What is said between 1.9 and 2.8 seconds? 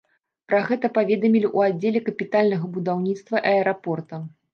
капітальнага